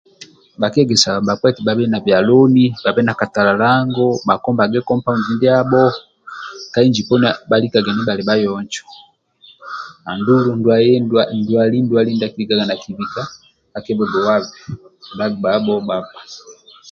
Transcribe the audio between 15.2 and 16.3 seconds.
gbabho bhakpa